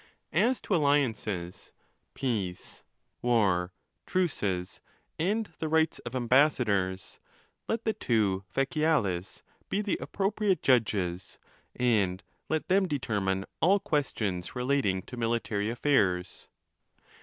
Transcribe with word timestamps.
IX. 0.33 0.41
As 0.41 0.61
to 0.61 0.73
alliances, 0.75 1.73
peace, 2.15 2.83
war, 3.21 3.71
truces, 4.07 4.81
and 5.19 5.47
the 5.59 5.69
rights 5.69 5.99
of 5.99 6.15
am 6.15 6.27
bassadors, 6.27 7.19
let 7.67 7.83
the 7.85 7.93
two 7.93 8.43
Feciales 8.51 9.43
be 9.69 9.83
the 9.83 9.99
appropriate 10.01 10.63
judges, 10.63 11.37
and 11.75 12.23
let 12.49 12.67
them 12.67 12.87
determine 12.87 13.45
all 13.61 13.79
questions 13.79 14.55
relating 14.55 15.03
to 15.03 15.17
military 15.17 15.69
affairs. 15.69 16.47